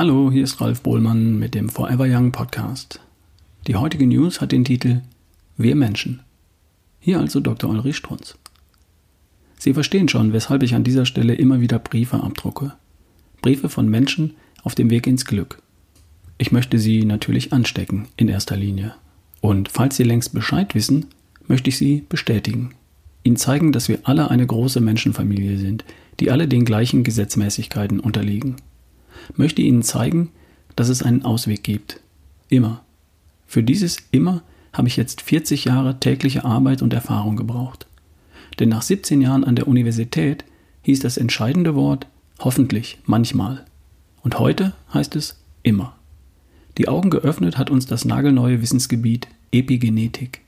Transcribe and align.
Hallo, 0.00 0.30
hier 0.32 0.44
ist 0.44 0.62
Ralf 0.62 0.80
Bohlmann 0.80 1.38
mit 1.38 1.54
dem 1.54 1.68
Forever 1.68 2.06
Young 2.08 2.32
Podcast. 2.32 3.00
Die 3.66 3.76
heutige 3.76 4.06
News 4.06 4.40
hat 4.40 4.50
den 4.50 4.64
Titel 4.64 5.02
Wir 5.58 5.76
Menschen. 5.76 6.20
Hier 7.00 7.20
also 7.20 7.38
Dr. 7.38 7.68
Ulrich 7.68 7.96
Strunz. 7.96 8.38
Sie 9.58 9.74
verstehen 9.74 10.08
schon, 10.08 10.32
weshalb 10.32 10.62
ich 10.62 10.74
an 10.74 10.84
dieser 10.84 11.04
Stelle 11.04 11.34
immer 11.34 11.60
wieder 11.60 11.78
Briefe 11.78 12.22
abdrucke. 12.22 12.72
Briefe 13.42 13.68
von 13.68 13.90
Menschen 13.90 14.36
auf 14.62 14.74
dem 14.74 14.88
Weg 14.88 15.06
ins 15.06 15.26
Glück. 15.26 15.60
Ich 16.38 16.50
möchte 16.50 16.78
Sie 16.78 17.04
natürlich 17.04 17.52
anstecken, 17.52 18.08
in 18.16 18.28
erster 18.28 18.56
Linie. 18.56 18.94
Und 19.42 19.68
falls 19.68 19.96
Sie 19.96 20.04
längst 20.04 20.32
Bescheid 20.32 20.74
wissen, 20.74 21.08
möchte 21.46 21.68
ich 21.68 21.76
Sie 21.76 22.06
bestätigen. 22.08 22.70
Ihnen 23.22 23.36
zeigen, 23.36 23.70
dass 23.70 23.90
wir 23.90 23.98
alle 24.04 24.30
eine 24.30 24.46
große 24.46 24.80
Menschenfamilie 24.80 25.58
sind, 25.58 25.84
die 26.20 26.30
alle 26.30 26.48
den 26.48 26.64
gleichen 26.64 27.04
Gesetzmäßigkeiten 27.04 28.00
unterliegen. 28.00 28.56
Möchte 29.36 29.62
Ihnen 29.62 29.82
zeigen, 29.82 30.30
dass 30.76 30.88
es 30.88 31.02
einen 31.02 31.24
Ausweg 31.24 31.62
gibt. 31.62 32.00
Immer. 32.48 32.82
Für 33.46 33.62
dieses 33.62 33.98
Immer 34.10 34.42
habe 34.72 34.88
ich 34.88 34.96
jetzt 34.96 35.22
40 35.22 35.64
Jahre 35.64 35.98
tägliche 35.98 36.44
Arbeit 36.44 36.82
und 36.82 36.92
Erfahrung 36.92 37.36
gebraucht. 37.36 37.86
Denn 38.58 38.68
nach 38.68 38.82
17 38.82 39.20
Jahren 39.20 39.44
an 39.44 39.56
der 39.56 39.68
Universität 39.68 40.44
hieß 40.82 41.00
das 41.00 41.16
entscheidende 41.16 41.74
Wort 41.74 42.06
hoffentlich 42.38 42.98
manchmal. 43.04 43.64
Und 44.22 44.38
heute 44.38 44.74
heißt 44.92 45.16
es 45.16 45.38
immer. 45.62 45.94
Die 46.78 46.88
Augen 46.88 47.10
geöffnet 47.10 47.58
hat 47.58 47.70
uns 47.70 47.86
das 47.86 48.04
nagelneue 48.04 48.62
Wissensgebiet 48.62 49.28
Epigenetik. 49.52 50.42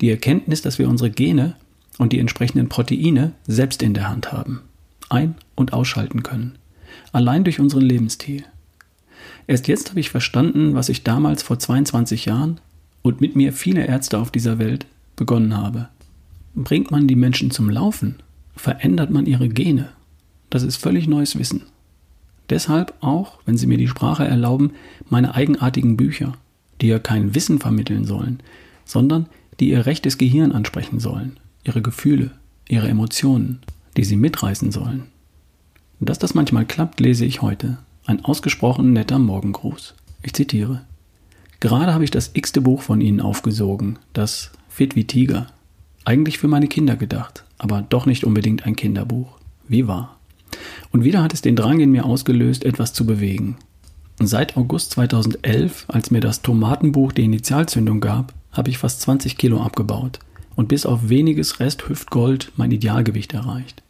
Die 0.00 0.10
Erkenntnis, 0.10 0.62
dass 0.62 0.78
wir 0.78 0.88
unsere 0.88 1.10
Gene 1.10 1.56
und 1.98 2.12
die 2.12 2.18
entsprechenden 2.18 2.68
Proteine 2.68 3.32
selbst 3.46 3.82
in 3.82 3.94
der 3.94 4.08
Hand 4.08 4.32
haben, 4.32 4.62
ein- 5.08 5.36
und 5.54 5.72
ausschalten 5.72 6.22
können, 6.22 6.56
allein 7.12 7.44
durch 7.44 7.60
unseren 7.60 7.82
Lebensstil. 7.82 8.44
Erst 9.46 9.68
jetzt 9.68 9.90
habe 9.90 10.00
ich 10.00 10.10
verstanden, 10.10 10.74
was 10.74 10.88
ich 10.88 11.02
damals 11.04 11.42
vor 11.42 11.58
22 11.58 12.24
Jahren 12.24 12.60
und 13.02 13.20
mit 13.20 13.36
mir 13.36 13.52
viele 13.52 13.86
Ärzte 13.86 14.18
auf 14.18 14.30
dieser 14.30 14.58
Welt 14.58 14.86
begonnen 15.16 15.56
habe. 15.56 15.88
Bringt 16.54 16.90
man 16.90 17.06
die 17.06 17.16
Menschen 17.16 17.50
zum 17.50 17.68
Laufen, 17.68 18.16
verändert 18.56 19.10
man 19.10 19.26
ihre 19.26 19.48
Gene. 19.48 19.90
Das 20.50 20.62
ist 20.62 20.76
völlig 20.76 21.06
neues 21.06 21.38
Wissen. 21.38 21.62
Deshalb 22.50 22.94
auch, 23.00 23.38
wenn 23.46 23.56
Sie 23.56 23.66
mir 23.66 23.78
die 23.78 23.88
Sprache 23.88 24.24
erlauben, 24.24 24.72
meine 25.08 25.34
eigenartigen 25.34 25.96
Bücher, 25.96 26.34
die 26.80 26.88
ja 26.88 26.98
kein 26.98 27.34
Wissen 27.34 27.58
vermitteln 27.58 28.04
sollen, 28.04 28.40
sondern 28.84 29.26
die 29.60 29.70
Ihr 29.70 29.86
rechtes 29.86 30.18
Gehirn 30.18 30.52
ansprechen 30.52 31.00
sollen, 31.00 31.38
Ihre 31.64 31.82
Gefühle, 31.82 32.32
Ihre 32.68 32.88
Emotionen, 32.88 33.60
die 33.96 34.04
Sie 34.04 34.16
mitreißen 34.16 34.72
sollen. 34.72 35.04
Dass 36.04 36.18
das 36.18 36.34
manchmal 36.34 36.66
klappt, 36.66 37.00
lese 37.00 37.24
ich 37.24 37.40
heute. 37.40 37.78
Ein 38.04 38.22
ausgesprochen 38.24 38.92
netter 38.92 39.18
Morgengruß. 39.18 39.94
Ich 40.22 40.34
zitiere. 40.34 40.82
Gerade 41.60 41.94
habe 41.94 42.04
ich 42.04 42.10
das 42.10 42.32
x-te 42.34 42.60
Buch 42.60 42.82
von 42.82 43.00
Ihnen 43.00 43.22
aufgesogen, 43.22 43.98
das 44.12 44.50
Fit 44.68 44.96
wie 44.96 45.06
Tiger. 45.06 45.46
Eigentlich 46.04 46.36
für 46.36 46.48
meine 46.48 46.68
Kinder 46.68 46.96
gedacht, 46.96 47.44
aber 47.56 47.80
doch 47.80 48.04
nicht 48.04 48.24
unbedingt 48.24 48.66
ein 48.66 48.76
Kinderbuch. 48.76 49.38
Wie 49.66 49.86
wahr. 49.88 50.18
Und 50.92 51.04
wieder 51.04 51.22
hat 51.22 51.32
es 51.32 51.40
den 51.40 51.56
Drang 51.56 51.80
in 51.80 51.90
mir 51.90 52.04
ausgelöst, 52.04 52.66
etwas 52.66 52.92
zu 52.92 53.06
bewegen. 53.06 53.56
Seit 54.20 54.58
August 54.58 54.90
2011, 54.90 55.86
als 55.88 56.10
mir 56.10 56.20
das 56.20 56.42
Tomatenbuch 56.42 57.12
die 57.12 57.24
Initialzündung 57.24 58.00
gab, 58.00 58.34
habe 58.52 58.68
ich 58.68 58.76
fast 58.76 59.00
20 59.00 59.38
Kilo 59.38 59.62
abgebaut 59.62 60.18
und 60.54 60.68
bis 60.68 60.84
auf 60.84 61.08
weniges 61.08 61.60
Rest 61.60 61.88
Hüftgold 61.88 62.52
mein 62.56 62.72
Idealgewicht 62.72 63.32
erreicht. 63.32 63.83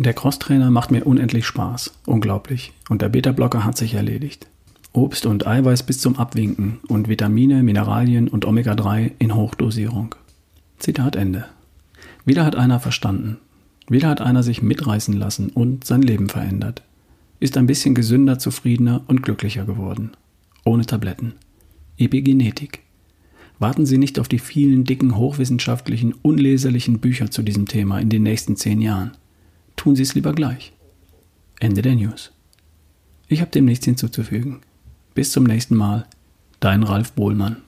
Der 0.00 0.14
Crosstrainer 0.14 0.70
macht 0.70 0.92
mir 0.92 1.04
unendlich 1.04 1.44
Spaß, 1.44 1.92
unglaublich, 2.06 2.72
und 2.88 3.02
der 3.02 3.08
Beta-Blocker 3.08 3.64
hat 3.64 3.76
sich 3.76 3.94
erledigt. 3.94 4.46
Obst 4.92 5.26
und 5.26 5.44
Eiweiß 5.44 5.82
bis 5.82 5.98
zum 5.98 6.16
Abwinken 6.16 6.78
und 6.86 7.08
Vitamine, 7.08 7.64
Mineralien 7.64 8.28
und 8.28 8.44
Omega-3 8.44 9.10
in 9.18 9.34
Hochdosierung. 9.34 10.14
Zitat 10.78 11.16
Ende. 11.16 11.46
Wieder 12.24 12.44
hat 12.44 12.54
einer 12.54 12.78
verstanden, 12.78 13.38
wieder 13.88 14.08
hat 14.08 14.20
einer 14.20 14.44
sich 14.44 14.62
mitreißen 14.62 15.14
lassen 15.14 15.50
und 15.50 15.84
sein 15.84 16.02
Leben 16.02 16.28
verändert. 16.28 16.82
Ist 17.40 17.56
ein 17.56 17.66
bisschen 17.66 17.96
gesünder, 17.96 18.38
zufriedener 18.38 19.02
und 19.08 19.24
glücklicher 19.24 19.64
geworden. 19.64 20.12
Ohne 20.64 20.86
Tabletten. 20.86 21.34
Epigenetik. 21.96 22.84
Warten 23.58 23.84
Sie 23.84 23.98
nicht 23.98 24.20
auf 24.20 24.28
die 24.28 24.38
vielen 24.38 24.84
dicken, 24.84 25.16
hochwissenschaftlichen, 25.16 26.14
unleserlichen 26.22 27.00
Bücher 27.00 27.32
zu 27.32 27.42
diesem 27.42 27.66
Thema 27.66 27.98
in 27.98 28.10
den 28.10 28.22
nächsten 28.22 28.54
zehn 28.54 28.80
Jahren. 28.80 29.12
Tun 29.78 29.94
Sie 29.94 30.02
es 30.02 30.14
lieber 30.14 30.34
gleich. 30.34 30.72
Ende 31.60 31.82
der 31.82 31.94
News. 31.94 32.32
Ich 33.28 33.40
habe 33.40 33.52
dem 33.52 33.64
nichts 33.64 33.84
hinzuzufügen. 33.84 34.60
Bis 35.14 35.30
zum 35.30 35.44
nächsten 35.44 35.76
Mal. 35.76 36.06
Dein 36.58 36.82
Ralf 36.82 37.12
Bohlmann. 37.12 37.62